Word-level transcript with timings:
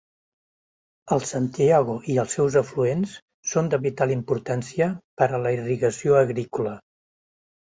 El 1.15 1.19
Santiago 1.31 1.97
i 2.13 2.15
els 2.23 2.33
seus 2.37 2.57
afluents 2.63 3.13
són 3.51 3.71
de 3.75 3.81
vital 3.85 4.15
importància 4.17 4.89
per 5.21 5.29
a 5.29 5.41
la 5.45 5.53
irrigació 5.59 6.19
agrícola. 6.25 6.75